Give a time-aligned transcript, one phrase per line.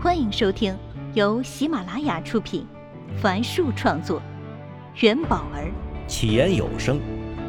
[0.00, 0.78] 欢迎收听
[1.14, 2.64] 由喜马拉雅出品，
[3.20, 4.22] 凡树创作，
[5.00, 5.72] 元宝儿
[6.06, 7.00] 起言有声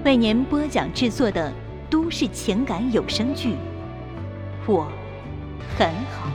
[0.03, 1.53] 为您播讲制作的
[1.91, 3.49] 都市情感有声剧
[4.65, 4.91] 《我
[5.77, 6.31] 很好》，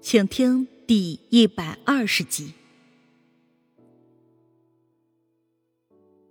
[0.00, 2.54] 请听第一百二十集。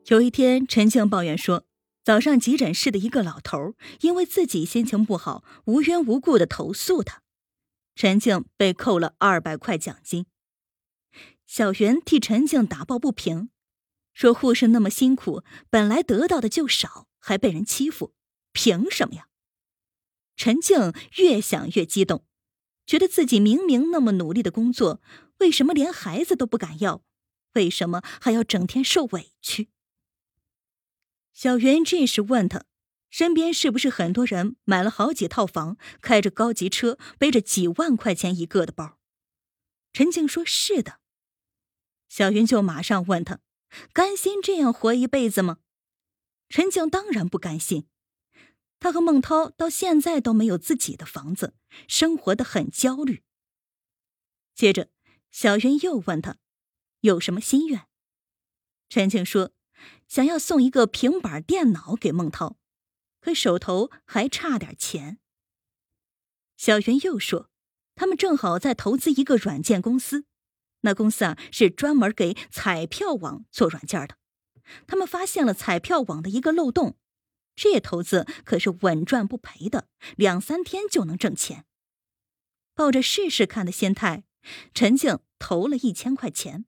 [0.08, 1.67] 有一天，陈静抱怨说。
[2.08, 7.22] 早上急诊室的一个老头，因为自己心情不好，无缘无故的投诉他，
[7.96, 10.26] 陈静被扣了二百块奖金。
[11.46, 13.50] 小袁替陈静打抱不平，
[14.14, 18.14] 说护士那么辛苦，本来得到的就少，还被人欺负，
[18.54, 19.28] 凭什么呀？
[20.38, 22.24] 陈静越想越激动，
[22.86, 25.02] 觉得自己明明那么努力的工作，
[25.40, 27.04] 为什么连孩子都不敢要？
[27.56, 29.68] 为什么还要整天受委屈？
[31.38, 32.66] 小袁这时问他
[33.12, 38.98] ：“身边是不是很多人买了好几套房，开着高级车，背着几万块钱一个的包？”
[39.94, 41.00] 陈静说：“是的。”
[42.10, 43.42] 小云就马上问他
[43.94, 45.60] ：“甘心这样活一辈子吗？”
[46.50, 47.88] 陈静当然不甘心。
[48.80, 51.54] 他和孟涛到现在都没有自己的房子，
[51.88, 53.22] 生活的很焦虑。
[54.56, 54.90] 接着，
[55.30, 56.38] 小云又问他
[57.02, 57.86] ：“有什么心愿？”
[58.90, 59.52] 陈静说。
[60.08, 62.58] 想要送一个平板电脑给孟涛，
[63.20, 65.20] 可手头还差点钱。
[66.56, 67.50] 小云又说，
[67.96, 70.26] 他们正好在投资一个软件公司，
[70.82, 74.18] 那公司啊是专门给彩票网做软件的。
[74.86, 76.98] 他们发现了彩票网的一个漏洞，
[77.56, 81.66] 这投资可是稳赚不赔的，两三天就能挣钱。
[82.74, 84.24] 抱着试试看的心态，
[84.74, 86.66] 陈静投了一千块钱。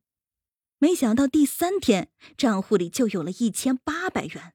[0.79, 4.53] 没想到第三天账户里就有了一千八百元，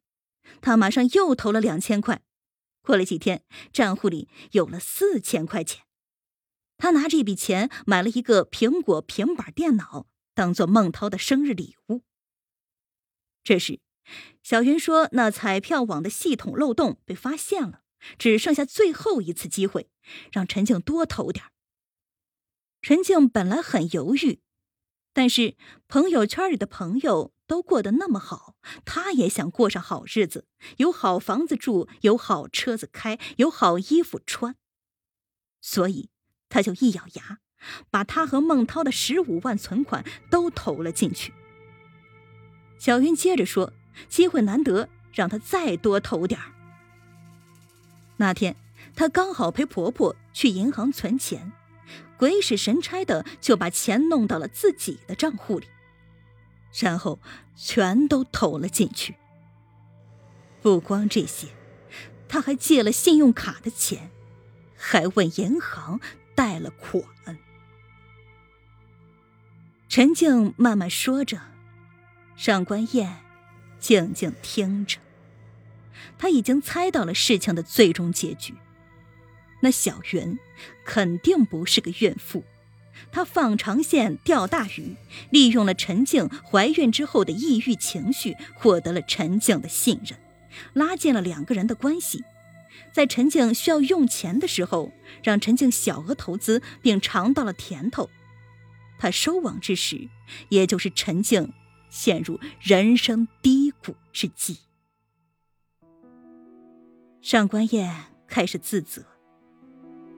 [0.61, 2.23] 他马上又投了两千块。
[2.83, 5.85] 过了几天，账户里有了四千块钱，
[6.77, 12.03] 他拿这笔钱买了一个苹果平板电脑，当做孟涛的生日礼物。
[13.43, 13.81] 这时，
[14.43, 17.83] 小云说：“那彩票网的系统漏洞被发现了，
[18.19, 19.91] 只剩下最后一次机会，
[20.33, 21.45] 让陈静多投点
[22.81, 24.41] 陈静本来很犹豫。
[25.15, 25.57] 但是
[25.89, 30.47] 朋友圈里的朋友都过得那么好，他也想过上好日子，
[30.79, 34.57] 有好房子住，有好车子开，有好衣服穿。
[35.63, 36.11] 所以
[36.49, 37.39] 他就一咬牙，
[37.91, 41.33] 把他和孟涛的十五万存款都投了进去。
[42.79, 43.73] 小云接着说
[44.11, 46.53] ：“机会难得，让他再多投点儿。”
[48.19, 48.57] 那天，
[48.97, 51.53] 她刚好陪婆婆去银行存钱。
[52.25, 55.67] 鬼使神差的就把钱弄到了自己的账户里，
[56.81, 57.19] 然后
[57.55, 59.17] 全都投了进去。
[60.63, 61.49] 不光这些，
[62.27, 64.11] 他还借了信用卡的钱，
[64.75, 66.01] 还问银行
[66.35, 67.05] 贷了款。
[69.91, 71.39] 陈静慢慢说着，
[72.37, 73.19] 上官燕
[73.79, 74.99] 静静听着。
[76.17, 78.55] 他已经猜到了事情的最终结局。
[79.65, 80.39] 那小云
[80.85, 82.45] 肯定不是个怨妇，
[83.11, 84.95] 她放长线钓大鱼，
[85.31, 90.19] 利用了陈静怀孕之后的抑郁情绪，获得了陈静的信任，
[90.75, 92.23] 拉近了两个人的关系。
[92.93, 94.93] 在陈静需要用钱的时候，
[95.23, 98.11] 让陈静小额投资，并尝到了甜头。
[98.99, 100.11] 他收网之时，
[100.51, 101.55] 也就是陈静
[101.89, 104.59] 陷入人生低谷之际。
[107.23, 109.14] 上官燕开始自责。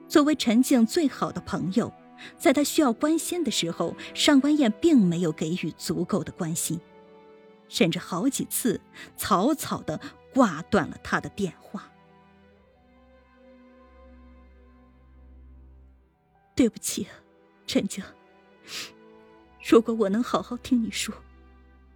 [0.07, 1.93] 作为陈静最好的朋友，
[2.37, 6.79] 在他需要关心的时候，上官燕并没有给予足够的关心，
[7.67, 8.79] 甚至好几次
[9.15, 9.99] 草草的
[10.33, 11.91] 挂断了他的电话。
[16.55, 17.05] 对不起，
[17.67, 18.03] 陈静。
[19.69, 21.13] 如果我能好好听你说，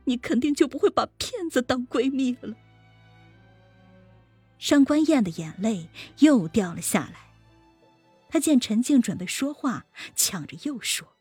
[0.04, 2.56] 你肯定就不会把骗子当闺蜜了。
[4.60, 5.90] 上官燕的眼泪
[6.20, 7.31] 又掉了下来。
[8.32, 11.18] 他见陈静准备说话，抢着又说：“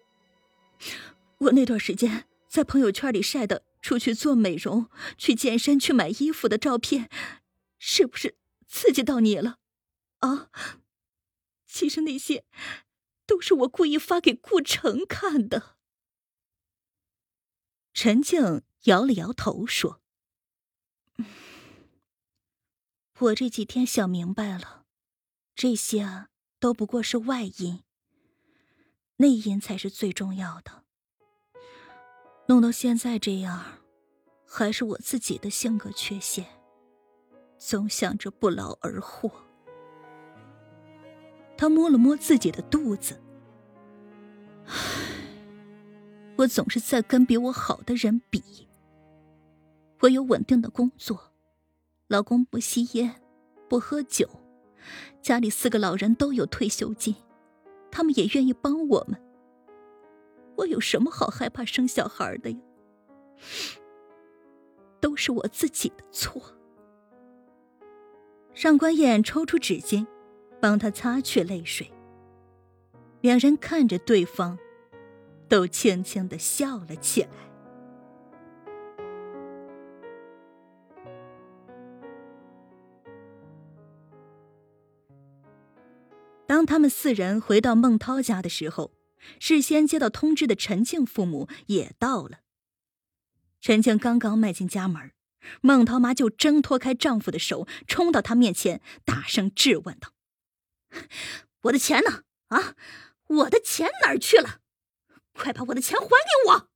[1.38, 7.10] 我那段时间在朋友圈里晒的出去做美容、去健身、去买衣服的照片，
[7.80, 9.58] 是不是刺激到你了？
[10.20, 10.50] 啊？
[11.66, 12.44] 其实那些
[13.26, 15.76] 都是我故意发给顾城看的。”
[17.92, 20.00] 陈静摇了摇头说
[23.18, 24.86] ：“我这几天想明白了，
[25.56, 26.28] 这些。”
[26.60, 27.82] 都不过是外因，
[29.16, 30.84] 内因才是最重要的。
[32.46, 33.64] 弄到现在这样，
[34.46, 36.44] 还是我自己的性格缺陷，
[37.56, 39.32] 总想着不劳而获。
[41.56, 43.18] 他摸了摸自己的肚子。
[46.36, 48.42] 我总是在跟比我好的人比。
[50.00, 51.32] 我有稳定的工作，
[52.08, 53.22] 老公不吸烟，
[53.68, 54.28] 不喝酒，
[55.20, 57.14] 家里四个老人都有退休金，
[57.90, 59.20] 他们也愿意帮我们。
[60.56, 62.58] 我有什么好害怕生小孩的呀？
[65.00, 66.42] 都是我自己的错。
[68.52, 70.06] 上官燕抽出纸巾，
[70.60, 71.90] 帮他擦去泪水。
[73.22, 74.58] 两人看着对方，
[75.48, 77.49] 都轻轻的笑了起来。
[86.70, 88.94] 他们四人回到孟涛家的时候，
[89.40, 92.42] 事先接到通知的陈静父母也到了。
[93.60, 95.10] 陈静刚刚迈进家门，
[95.62, 100.12] 孟涛妈就挣脱开丈夫的手，冲到他面前，大声质问道
[101.62, 102.22] ：“我的钱呢？
[102.50, 102.76] 啊，
[103.26, 104.60] 我的钱哪儿去了？
[105.32, 106.68] 快把我的钱还给我！”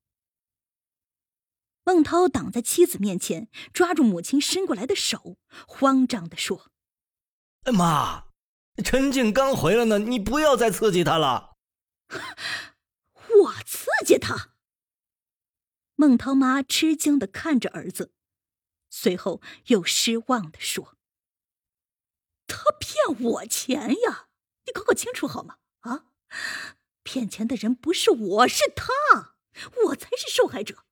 [1.87, 5.39] 孟涛挡在妻子面前，抓住母亲伸过来的手，
[5.69, 6.73] 慌张的说
[7.73, 8.25] ：“妈。”
[8.83, 11.53] 陈静刚回来呢，你不要再刺激他了。
[12.09, 14.55] 我刺激他？
[15.95, 18.13] 孟涛妈吃惊的看着儿子，
[18.91, 20.97] 随后又失望的说
[22.49, 24.29] ：“他骗我钱呀！
[24.67, 25.59] 你搞搞清楚好吗？
[25.81, 26.07] 啊，
[27.05, 29.37] 骗钱的人不是我，是他，
[29.87, 30.85] 我才是受害者。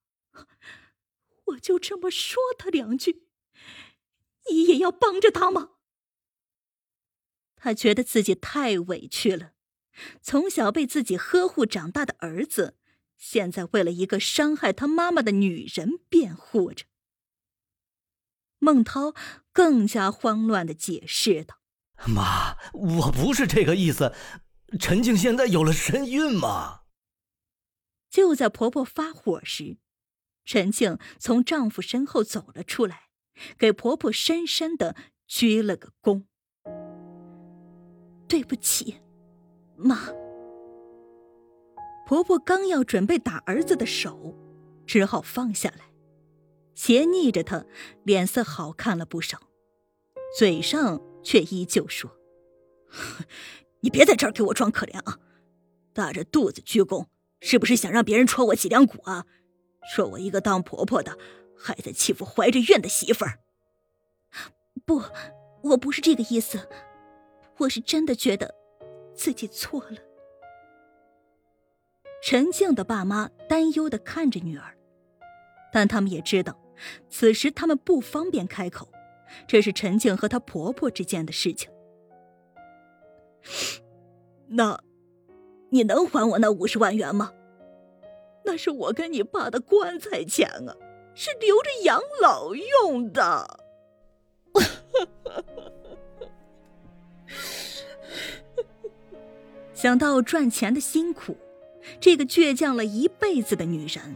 [1.46, 3.26] 我就这么说他两句，
[4.48, 5.70] 你也要帮着他吗？”
[7.64, 9.52] 他觉得自己太委屈了，
[10.20, 12.76] 从小被自己呵护长大的儿子，
[13.16, 16.86] 现在为了一个伤害他妈妈的女人辩护着。
[18.58, 19.14] 孟涛
[19.52, 21.60] 更加慌乱的解释道
[22.12, 24.12] ：“妈，我不是这个意思，
[24.80, 26.80] 陈静现在有了身孕嘛。”
[28.10, 29.78] 就在婆婆发火时，
[30.44, 33.10] 陈静从丈夫身后走了出来，
[33.56, 34.96] 给婆婆深深的
[35.28, 36.24] 鞠了个躬。
[38.32, 38.96] 对不起，
[39.76, 40.08] 妈。
[42.06, 44.34] 婆婆刚要准备打儿子的手，
[44.86, 45.92] 只好放下来，
[46.74, 47.66] 斜睨着他，
[48.04, 49.38] 脸色好看了不少，
[50.38, 52.10] 嘴上却依旧说
[53.80, 55.18] ：“你别在这儿给我装可怜啊！
[55.92, 57.08] 大着肚子鞠躬，
[57.38, 59.26] 是不是想让别人戳我脊梁骨啊？
[59.94, 61.18] 说我一个当婆婆的，
[61.54, 63.40] 还在欺负怀着孕的媳妇儿？
[64.86, 65.02] 不，
[65.64, 66.66] 我不是这个意思。”
[67.58, 68.54] 我是真的觉得
[69.14, 69.96] 自己错了。
[72.22, 74.76] 陈静的爸妈担忧的看着女儿，
[75.72, 76.56] 但他们也知道，
[77.08, 78.88] 此时他们不方便开口，
[79.46, 81.70] 这是陈静和她婆婆之间的事情。
[84.48, 84.80] 那，
[85.70, 87.32] 你能还我那五十万元吗？
[88.44, 90.76] 那是我跟你爸的棺材钱啊，
[91.14, 93.60] 是留着养老用的。
[99.82, 101.36] 想到赚钱的辛苦，
[101.98, 104.14] 这个倔强了一辈子的女人，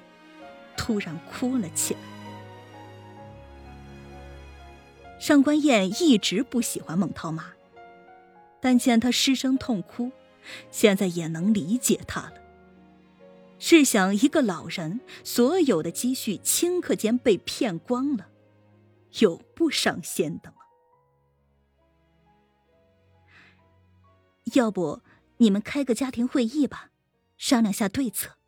[0.76, 2.00] 突然哭了起来。
[5.18, 7.46] 上官燕一直不喜欢孟涛妈，
[8.60, 10.12] 但见她失声痛哭，
[10.70, 12.34] 现在也能理解她了。
[13.58, 18.28] 试想，一个老人所有的积蓄顷刻间被骗光了，
[19.18, 20.58] 有不伤心的吗？
[24.54, 25.00] 要不？
[25.38, 26.90] 你们开个家庭会议吧，
[27.36, 28.38] 商量下对策。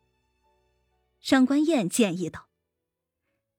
[1.19, 2.49] 上官燕建议道。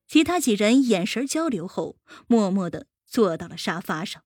[0.06, 4.24] 其他几人眼神交流后，默默的坐到了沙发上。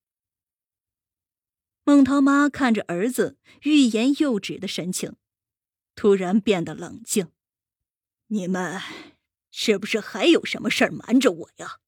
[1.83, 5.17] 孟涛妈看着儿子欲言又止的神情，
[5.95, 7.31] 突然变得冷静
[8.29, 8.81] ：“你们
[9.51, 11.81] 是不是还有什么事儿瞒着我呀？”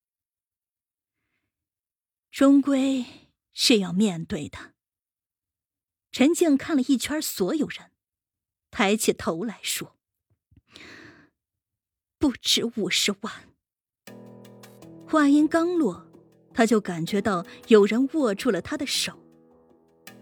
[2.30, 3.06] 终归
[3.54, 4.74] 是要面对的。
[6.18, 7.90] 陈静看了一圈所有人，
[8.70, 9.98] 抬起头来说
[12.18, 13.30] ：“不止五十万。”
[15.06, 16.10] 话音刚落，
[16.54, 19.12] 他就感觉到有人握住了他的手，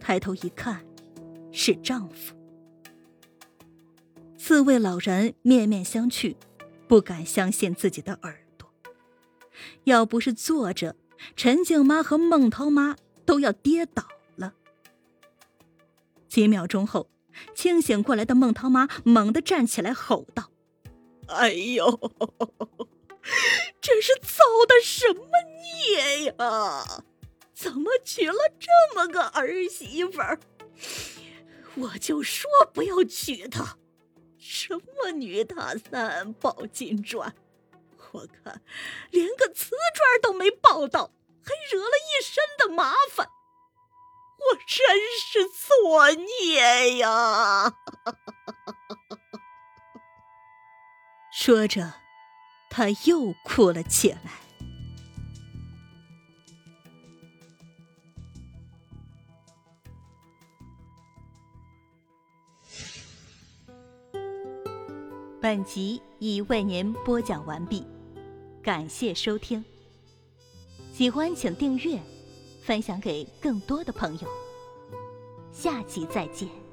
[0.00, 0.84] 抬头一看，
[1.52, 2.34] 是丈夫。
[4.36, 6.34] 四位老人面面相觑，
[6.88, 8.68] 不敢相信自己的耳朵。
[9.84, 10.96] 要不是坐着，
[11.36, 14.08] 陈静妈和孟涛妈都要跌倒。
[16.34, 17.08] 几秒钟后，
[17.54, 20.50] 清醒过来的孟涛妈猛地站起来，吼道
[21.30, 22.10] ：“哎呦，
[23.80, 25.22] 这是造的什么
[25.62, 27.04] 孽呀？
[27.54, 30.40] 怎么娶了这么个儿媳妇儿？
[31.76, 33.76] 我就说不要娶她。
[34.36, 37.32] 什么女大三抱金砖，
[38.10, 38.60] 我看
[39.12, 41.12] 连个瓷砖都没抱到，
[41.44, 43.28] 还惹了一身的麻烦。
[44.38, 44.84] 我真
[45.20, 47.72] 是作孽呀！
[51.32, 51.94] 说着，
[52.70, 54.20] 他又哭了起来。
[65.40, 67.84] 本集已为您播讲完毕，
[68.62, 69.64] 感谢收听。
[70.94, 72.00] 喜欢请订阅，
[72.64, 74.28] 分享给更多的朋友。
[75.52, 76.63] 下期再见。